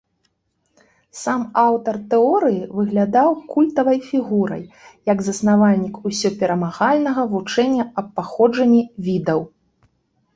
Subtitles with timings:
[1.23, 4.63] Сам аўтар тэорыі выглядаў культавай фігурай,
[5.11, 9.39] як заснавальнік ўсёперамагальнага вучэння аб паходжанні відаў.